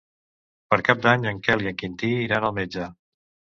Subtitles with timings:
[0.73, 2.91] Per Cap d'Any en Quel i en Quintí iran al metge.